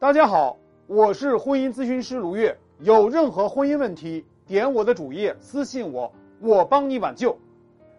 [0.00, 0.56] 大家好，
[0.86, 2.56] 我是婚姻咨询师卢月。
[2.78, 7.36] 有任何婚姻问题，点我的主页私信我，我帮你挽救。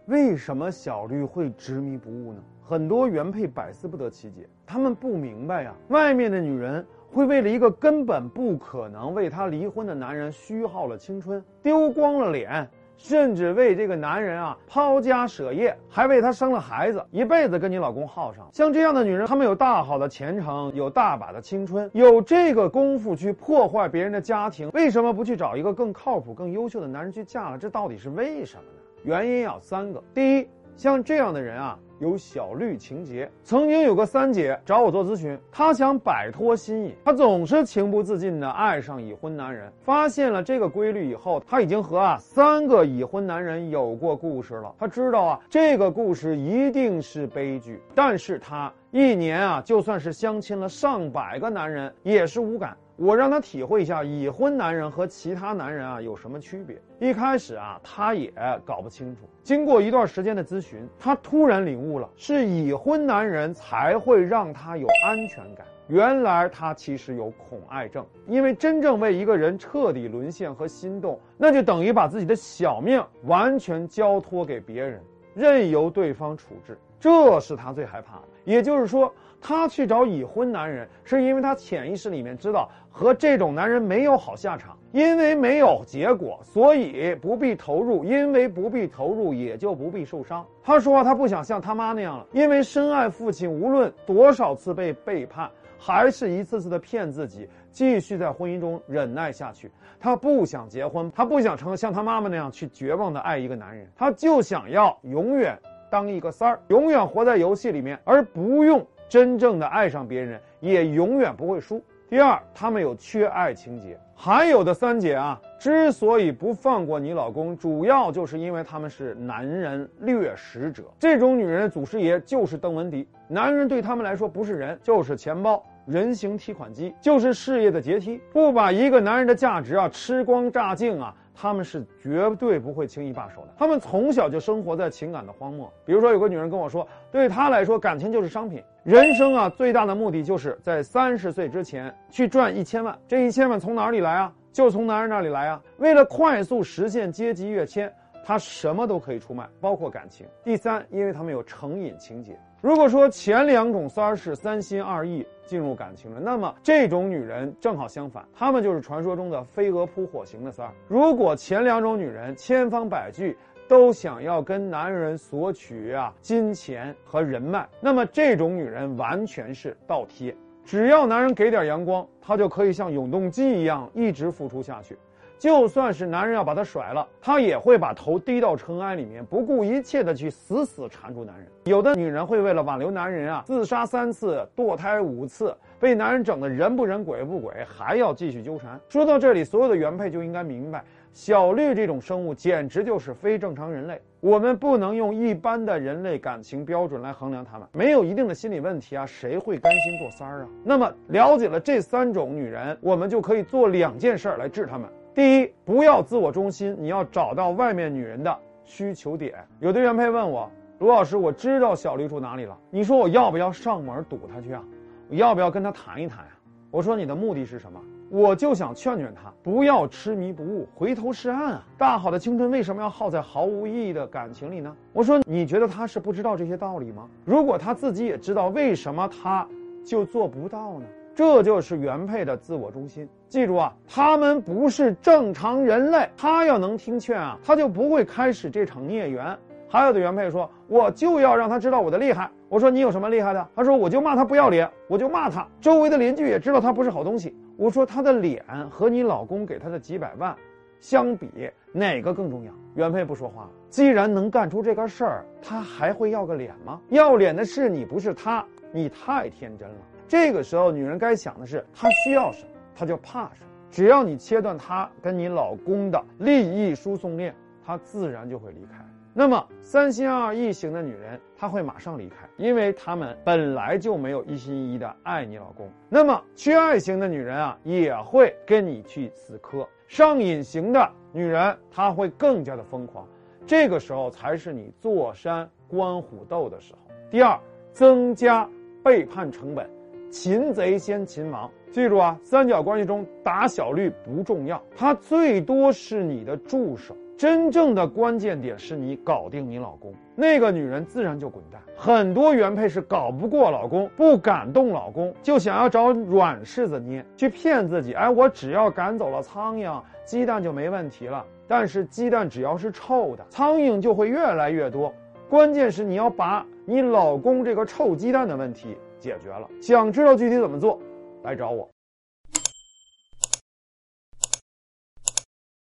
[0.05, 2.41] 为什么小绿会执迷不悟呢？
[2.63, 12.65] 很多原配百思不得其解，他们不明白呀，外面的女人会为了一个根本不可能为她离婚的男人虚耗了青春，丢光了脸。
[13.01, 18.49] 甚至为这个男人啊抛家舍业，还为他生了孩子，一辈子跟你老公耗上。
[18.51, 27.57] 像这样的女人，她们有大好的前程，有大把的青春，有这个功夫去破坏别人的家庭，为什么不去找一个更靠谱、更优秀的男人去嫁了？
[27.57, 28.79] 这到底是为什么呢？
[29.03, 30.03] 原因有三个。
[30.13, 31.79] 第一，像这样的人啊。
[31.99, 39.71] 有小绿情节，曾经有个三姐找我做咨询，她想摆脱心瘾，她总是情不自禁的爱上已婚男人。
[39.81, 44.73] 发现了这个规律以后，她已经和啊三个已婚男人有过故事了。
[44.79, 52.77] 她知道啊这个故事一定是悲剧，但是她一年啊就算是相亲了上百个男人也是无感。
[53.01, 56.77] 我让他体会一下已婚男人和其他男人啊有什么区别。
[56.99, 58.29] 一开始啊，他也
[58.65, 59.21] 搞不清楚。
[59.41, 65.65] 经过一段时间的咨询，他突然领悟了，是已婚男人才会让他有安全感。
[65.87, 75.01] 原来他其实有恐爱症，因为真正为一个人彻底沦陷和心动，那就等于把自己的小命完全交托给别人，
[75.33, 76.77] 任由对方处置。
[76.99, 78.23] 这是他最害怕的。
[78.45, 90.45] 也就是说，他去找已婚男人，是因为他潜意识里面知道和这种男人没有好下场，因为没有结果，所以不必投入，因为不必投入，也就不必受伤。
[90.63, 99.69] 他说他不想像他妈那样了，因为深爱父亲，无论多少次被背叛，还是一次次的骗自己，继续在婚姻中忍耐下去。
[99.99, 105.57] 他不想结婚，他不想成像他妈妈那样去绝望的爱一个男人，他就想要永远。
[105.89, 111.83] 当一个三儿，永远活在游戏里面，而不用真正的爱上别人，也永远不会输。
[112.09, 113.97] 第二，他们有缺爱情结。
[114.15, 120.83] 还有的三姐啊，之所以不放过你老公，主要就是因为他们是男人掠食者。
[120.99, 123.07] 这种女人祖师爷就是邓文迪。
[123.27, 128.21] 男人对他们来说不是人，就是钱包、人形提款机，就是事业的阶梯。
[128.31, 131.13] 不把一个男人的价值啊吃光榨净啊。
[131.41, 133.47] 他们是绝对不会轻易罢手的。
[133.57, 135.71] 他们从小就生活在情感的荒漠。
[135.85, 138.61] 比如说，有个女人跟我说，对她来说，感情就是商品。
[138.83, 142.93] 人生啊，最大的目的就是在三十岁之前去赚一千万。
[143.07, 144.33] 这一千万从哪里来啊？
[144.51, 145.61] 就从男人那里来啊。
[145.77, 147.89] 为了快速实现阶级跃迁，
[148.23, 150.27] 她什么都可以出卖，包括感情。
[150.43, 152.37] 第三，因为他们有成瘾情节。
[152.61, 160.73] 如果说前两种三儿是三心二意进入感情了，那么这种女人正好相反，她们就是传说中的飞蛾扑火型的三儿。
[160.87, 163.33] 如果前两种女人千方百计
[163.69, 174.97] 都想要跟男人索取啊金钱和人脉，那么这种女人完全是倒贴，只要男人给点阳光，她就可以像永动机一样一直付出下去。
[175.39, 181.47] 就算是男人要把她甩了，她也会把头低到尘埃里面，不顾一切的去死死缠住男人。
[181.63, 188.77] 有的女人会为了挽留男人啊，自杀三次，堕胎五次，被男人整的人不人鬼不鬼，还要继续纠缠。
[188.89, 190.83] 说到这里，所有的原配就应该明白，
[191.13, 194.01] 小绿这种生物简直就是非正常人类。
[194.19, 200.49] 我们不能用一般的人类感情标准来衡量他们，没有一定的心理问题啊，谁会甘心做三儿啊？
[200.65, 204.89] 那么了解了这三种女人，我们就可以做两件事来治他们。
[205.15, 209.33] 第一，不要自我中心，你要找到外面女人的需求点。
[209.59, 210.49] 有的原配问我，
[210.79, 214.63] 卢老师，我知道小丽住哪里了，你说我要不要上门堵她去啊？
[215.09, 216.31] 我要不要跟她谈一谈呀？
[216.71, 217.81] 我说你的目的是什么？
[218.11, 221.63] 我就想劝劝她，不要痴迷不悟，回头是岸啊！
[221.77, 224.75] 大好的青春为什么要耗在毫无意义的感情里呢？
[224.93, 227.09] 我说你觉得她是不知道这些道理吗？
[227.25, 229.45] 如果她自己也知道，为什么她
[229.83, 230.85] 就做不到呢？
[231.19, 233.05] 这就是原配的自我中心。
[233.27, 236.07] 记住啊，他们不是正常人类。
[236.15, 239.37] 他要能听劝啊，他就不会开始这场孽缘。
[239.67, 242.31] 还有的原配说，我就要让他知道我的厉害。
[242.47, 243.49] 我说你有什么厉害的？
[243.53, 245.45] 他说我就骂他不要脸，我就骂他。
[245.59, 247.35] 周围的邻居也知道他不是好东西。
[247.57, 250.33] 我说他的脸和你老公给他的几百万
[250.79, 252.53] 相比，哪个更重要？
[252.75, 253.49] 原配不说话。
[253.69, 256.79] 既然能干出这个事儿，他还会要个脸吗？
[256.87, 258.41] 要脸的是你，不是他。
[258.71, 259.75] 你太天真了。
[260.09, 263.49] 这个时候，女人该想的是，她需要什么，她就怕什么。
[263.69, 268.83] 只要你切断她跟你老公的利益输送链，她自然就会离开。
[269.13, 275.69] 那么，三心二意型的女人，她会马上离开，因为她们本来就没有一心一意的爱你老公。
[275.87, 279.67] 那么，缺爱型的女人啊，也会跟你去死磕。
[279.87, 283.07] 上瘾型的女人，她会更加的疯狂。
[283.45, 286.79] 这个时候才是你坐山观虎斗的时候。
[287.11, 287.39] 第二，
[287.71, 288.49] 增加
[288.83, 289.69] 背叛成本。
[290.09, 291.49] 擒贼先擒王。
[291.71, 296.95] 记住啊，三角关系中打小绿不重要，它最多是你的助手。
[297.15, 301.61] 真正的关键点是你搞定你老公，那个女人自然就滚蛋。
[301.75, 307.93] 很多原配是搞不过老公，不敢动老公，就想要找软柿子捏，去骗自己。
[307.93, 311.25] 哎，我只要赶走了苍蝇，鸡蛋就没问题了。
[311.45, 314.93] 但是鸡蛋只要是臭的，苍蝇就会越来越多。
[315.29, 319.49] 关键是你要把你老公这个臭鸡蛋的问题解决了。
[319.61, 320.79] 想知道具体怎么做，
[321.23, 321.69] 来找我。